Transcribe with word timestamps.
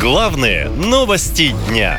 Главные 0.00 0.68
новости 0.68 1.56
дня. 1.68 1.98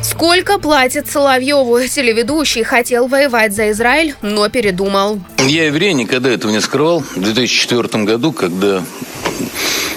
Сколько 0.00 0.60
платит 0.60 1.10
Соловьеву? 1.10 1.80
Телеведущий 1.80 2.62
хотел 2.62 3.08
воевать 3.08 3.52
за 3.52 3.72
Израиль, 3.72 4.14
но 4.22 4.48
передумал. 4.48 5.18
Я 5.38 5.66
еврей, 5.66 5.94
никогда 5.94 6.30
этого 6.30 6.52
не 6.52 6.60
скрывал. 6.60 7.00
В 7.00 7.20
2004 7.20 8.04
году, 8.04 8.32
когда 8.32 8.84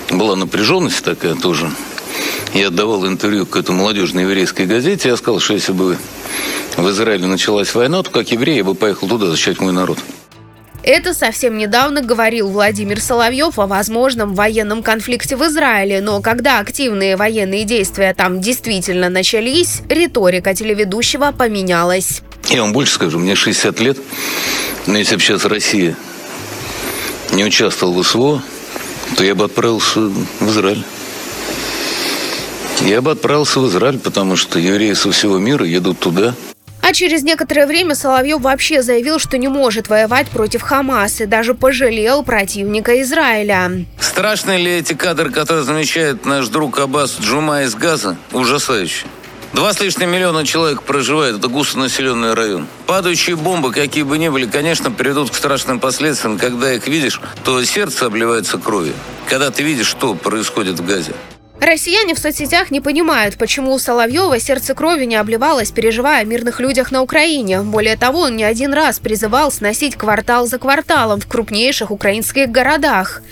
была 0.10 0.36
напряженность 0.36 1.04
такая 1.04 1.36
тоже, 1.36 1.70
я 2.56 2.70
отдавал 2.70 3.06
интервью 3.06 3.46
к 3.46 3.56
этой 3.56 3.76
молодежной 3.76 4.24
еврейской 4.24 4.66
газете, 4.66 5.10
я 5.10 5.16
сказал, 5.16 5.40
что 5.40 5.54
если 5.54 5.74
бы 5.74 5.96
в 6.76 6.90
Израиле 6.90 7.28
началась 7.28 7.76
война, 7.76 8.02
то 8.02 8.10
как 8.10 8.32
еврей 8.32 8.58
я 8.58 8.64
бы 8.64 8.74
поехал 8.74 9.08
туда 9.08 9.28
защищать 9.28 9.60
мой 9.60 9.74
народ. 9.74 10.00
Это 10.88 11.16
совсем 11.16 11.58
недавно 11.58 12.04
говорил 12.04 12.48
Владимир 12.48 13.02
Соловьев 13.02 13.58
о 13.58 13.66
возможном 13.66 14.36
военном 14.36 14.84
конфликте 14.84 15.36
в 15.36 15.44
Израиле, 15.48 16.00
но 16.00 16.22
когда 16.22 16.60
активные 16.60 17.18
военные 17.18 17.64
действия 17.64 18.14
там 18.14 18.40
действительно 18.40 19.10
начались, 19.10 19.82
риторика 19.90 20.54
телеведущего 20.54 21.32
поменялась. 21.32 22.22
Я 22.50 22.62
вам 22.62 22.72
больше 22.72 22.94
скажу, 22.94 23.18
мне 23.18 23.34
60 23.34 23.80
лет, 23.80 23.98
но 24.86 25.00
если 25.00 25.16
бы 25.16 25.22
сейчас 25.24 25.46
Россия 25.46 25.96
не 27.32 27.44
участвовала 27.44 28.04
в 28.04 28.08
СВО, 28.08 28.44
то 29.18 29.24
я 29.24 29.34
бы 29.34 29.46
отправился 29.46 30.02
в 30.02 30.50
Израиль. 30.52 30.84
Я 32.82 33.02
бы 33.02 33.10
отправился 33.10 33.60
в 33.60 33.68
Израиль, 33.70 33.98
потому 33.98 34.36
что 34.36 34.60
евреи 34.60 34.94
со 34.94 35.12
всего 35.12 35.40
мира 35.40 35.66
едут 35.66 35.98
туда, 35.98 36.36
а 36.88 36.94
через 36.94 37.24
некоторое 37.24 37.66
время 37.66 37.96
Соловьев 37.96 38.42
вообще 38.42 38.84
заявил, 38.84 39.18
что 39.18 39.40
не 39.40 39.48
может 39.48 39.90
воевать 39.90 40.30
против 40.30 40.62
Хамас 40.62 41.20
и 41.20 41.26
даже 41.26 41.56
пожалел 41.56 42.22
противника 42.22 43.02
Израиля. 43.02 43.86
Страшны 44.00 44.52
ли 44.58 44.72
эти 44.78 44.94
кадры, 44.94 45.32
которые 45.32 45.64
замечает 45.64 46.26
наш 46.26 46.48
друг 46.48 46.78
Аббас 46.78 47.18
Джума 47.20 47.64
из 47.64 47.74
Газа? 47.74 48.18
Ужасающе. 48.32 49.08
Два 49.54 49.74
с 49.74 49.80
лишним 49.80 50.12
миллиона 50.12 50.46
человек 50.46 50.84
проживает, 50.84 51.38
это 51.38 51.48
густонаселенный 51.48 52.36
район. 52.36 52.68
Падающие 52.86 53.36
бомбы, 53.36 53.72
какие 53.72 54.04
бы 54.04 54.20
ни 54.20 54.30
были, 54.30 54.46
конечно, 54.46 54.92
приведут 54.92 55.32
к 55.32 55.34
страшным 55.34 55.80
последствиям. 55.80 56.38
Когда 56.38 56.72
их 56.72 56.88
видишь, 56.88 57.20
то 57.44 57.64
сердце 57.64 58.06
обливается 58.06 58.60
кровью. 58.60 58.94
Когда 59.28 59.50
ты 59.50 59.64
видишь, 59.64 59.88
что 59.88 60.14
происходит 60.14 60.80
в 60.80 60.86
Газе. 60.86 61.14
Россияне 61.66 62.14
в 62.14 62.20
соцсетях 62.20 62.70
не 62.70 62.80
понимают, 62.80 63.38
почему 63.38 63.74
у 63.74 63.80
Соловьева 63.80 64.40
сердце 64.40 64.76
крови 64.76 65.06
не 65.06 65.16
обливалось, 65.16 65.72
переживая 65.72 66.22
о 66.22 66.24
мирных 66.24 66.60
людях 66.60 66.92
на 66.92 67.02
Украине. 67.02 67.62
Более 67.62 67.98
того, 67.98 68.20
он 68.20 68.36
не 68.36 68.44
один 68.44 68.72
раз 68.72 69.00
призывал 69.00 69.52
сносить 69.52 69.96
квартал 69.96 70.46
за 70.46 70.60
кварталом 70.60 71.20
в 71.20 71.28
крупнейших 71.28 71.90
украинских 71.90 72.52
городах. 72.52 73.24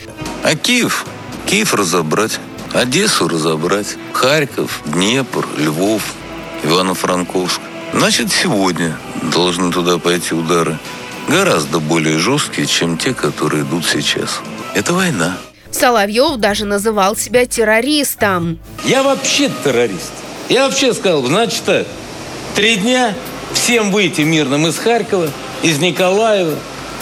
А 0.41 0.55
Киев? 0.55 1.05
Киев 1.45 1.75
разобрать. 1.75 2.39
Одессу 2.73 3.27
разобрать. 3.27 3.97
Харьков, 4.13 4.81
Днепр, 4.85 5.45
Львов, 5.59 6.01
Ивано-Франковск. 6.63 7.61
Значит, 7.93 8.31
сегодня 8.31 8.97
должны 9.31 9.71
туда 9.71 9.99
пойти 9.99 10.33
удары. 10.33 10.79
Гораздо 11.27 11.79
более 11.79 12.17
жесткие, 12.17 12.65
чем 12.65 12.97
те, 12.97 13.13
которые 13.13 13.61
идут 13.61 13.85
сейчас. 13.85 14.39
Это 14.73 14.93
война. 14.93 15.37
Соловьев 15.73 16.37
даже 16.37 16.65
называл 16.65 17.15
себя 17.15 17.45
террористом. 17.45 18.59
Я 18.85 19.03
вообще 19.03 19.51
террорист. 19.63 20.13
Я 20.49 20.65
вообще 20.67 20.93
сказал, 20.93 21.23
значит 21.25 21.63
так, 21.65 21.87
три 22.55 22.75
дня 22.75 23.13
всем 23.53 23.91
выйти 23.91 24.21
мирным 24.21 24.67
из 24.67 24.77
Харькова, 24.77 25.29
из 25.61 25.79
Николаева, 25.79 26.57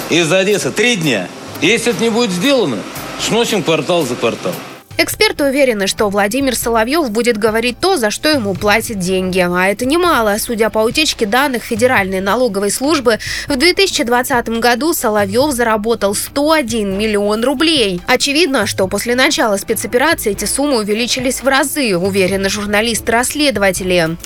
из 0.09 0.31
Одессы. 0.31 0.72
Три 0.72 0.95
дня. 0.95 1.28
Если 1.61 1.91
это 1.91 2.02
не 2.02 2.09
будет 2.09 2.31
сделано, 2.31 2.78
сносим 3.19 3.61
квартал 3.61 4.05
за 4.05 4.16
квартал. 4.16 4.53
Эксперты 4.97 5.45
уверены, 5.45 5.88
что 5.88 6.09
Владимир 6.09 6.56
Соловьев 6.56 7.09
будет 7.09 7.38
говорить 7.38 7.80
то, 7.80 7.97
за 7.97 8.11
что 8.11 8.30
ему 8.30 8.53
платят 8.53 9.00
деньги. 9.00 9.39
А 9.39 9.67
это 9.67 9.86
немало. 9.86 10.36
Судя 10.38 10.70
по 10.70 10.80
утечке 10.80 11.25
данных 11.25 11.64
Федеральной 11.64 12.20
налоговой 12.20 12.72
службы, 12.72 13.19
в 13.47 13.56
2020 13.56 14.50
году 14.59 14.94
Соловьев 14.94 15.52
заработал 15.52 16.13
101 16.13 16.97
миллион 16.97 17.44
рублей. 17.44 18.02
Очевидно, 18.07 18.68
что 18.68 18.88
после 18.88 19.16
начала 19.16 19.57
спецоперации 19.57 20.31
эти 20.31 20.46
суммы 20.46 20.79
увеличились 20.79 21.41
в 21.41 21.47
разы, 21.47 21.97
уверены 21.97 22.50
журналисты-расследователи. 22.50 24.18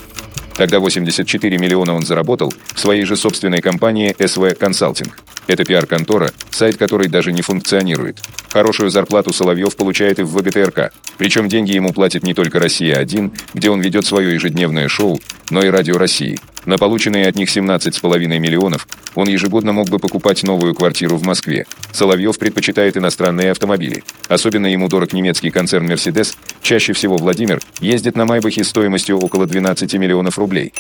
Тогда 0.56 0.80
84 0.80 1.58
миллиона 1.58 1.94
он 1.94 2.06
заработал 2.06 2.54
в 2.74 2.80
своей 2.80 3.06
же 3.06 3.16
собственной 3.16 3.62
компании 3.62 4.16
«СВ 4.26 4.56
Консалтинг». 4.58 5.18
Это 5.48 5.64
пиар-контора, 5.64 6.32
сайт 6.50 6.78
которой 6.78 7.08
даже 7.08 7.32
не 7.32 7.42
функционирует. 7.42 8.20
Хорошую 8.50 8.90
зарплату 8.90 9.34
Соловьев 9.34 9.76
получает 9.76 10.20
и 10.20 10.24
в 10.24 10.36
ВГТРК. 10.36 10.92
Причем 11.18 11.50
деньги 11.50 11.74
ему 11.74 11.94
платит 11.94 12.24
не 12.24 12.34
только 12.34 12.60
«Россия-1», 12.60 13.32
где 13.54 13.70
он 13.70 13.82
ведет 13.82 14.06
свое 14.06 14.34
ежедневное 14.34 14.88
шоу, 14.88 15.20
но 15.50 15.62
и 15.62 15.70
«Радио 15.70 15.98
России». 15.98 16.40
На 16.66 16.78
полученные 16.80 17.28
от 17.28 17.36
них 17.36 17.56
17,5 17.56 18.40
миллионов 18.40 18.88
он 19.14 19.28
ежегодно 19.28 19.72
мог 19.72 19.90
бы 19.90 20.00
покупать 20.00 20.44
новую 20.44 20.74
квартиру 20.74 21.16
в 21.16 21.24
Москве. 21.24 21.66
Соловьев 21.92 22.40
предпочитает 22.40 22.98
иностранные 22.98 23.52
автомобили. 23.52 24.04
Особенно 24.28 24.66
ему 24.66 24.88
дорог 24.88 25.14
немецкий 25.14 25.52
концерн 25.52 25.88
«Мерседес». 25.88 26.36
Чаще 26.62 26.94
всего 26.94 27.18
Владимир 27.18 27.62
ездит 27.80 28.16
на 28.16 28.26
Майбахе 28.26 28.64
стоимостью 28.64 29.20
около 29.20 29.46
12 29.46 29.94
миллионов 29.96 30.40
рублей. 30.40 30.74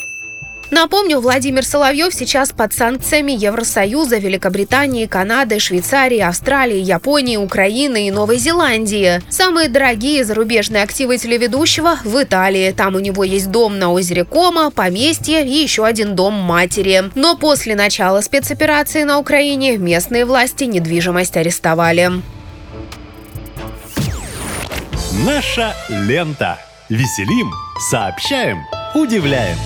Напомню, 0.72 1.20
Владимир 1.20 1.64
Соловьев 1.64 2.14
сейчас 2.14 2.52
под 2.52 2.74
санкциями 2.74 3.32
Евросоюза, 3.32 4.18
Великобритании, 4.18 5.06
Канады, 5.06 5.60
Швейцарии, 5.60 6.20
Австралии, 6.20 6.80
Японии, 6.80 7.38
Украины 7.38 8.08
и 8.08 8.12
Новой 8.12 8.38
Зеландии. 8.38 9.22
Самые 9.30 9.70
дорогие 9.70 10.26
зарубежные 10.26 10.84
активы 10.84 11.18
телеведущего 11.18 12.00
в 12.04 12.22
Италии. 12.22 12.72
Там 12.72 12.96
у 12.96 13.00
него 13.00 13.24
есть 13.24 13.52
дом 13.52 13.78
на 13.78 13.92
озере 13.92 14.26
Кома, 14.26 14.72
поместье 14.72 15.46
и 15.46 15.54
еще 15.54 15.86
один 15.86 16.16
дом 16.16 16.34
матери. 16.34 17.04
Но 17.14 17.38
после 17.38 17.76
начала 17.76 18.22
спецоперации 18.22 19.04
на 19.04 19.20
Украине 19.20 19.78
местные 19.78 20.26
власти 20.26 20.64
недвижимость 20.64 21.38
арестовали. 21.38 22.12
Наша 25.26 25.74
лента. 25.90 26.60
Веселим, 26.90 27.52
сообщаем, 27.90 28.60
удивляем. 28.94 29.58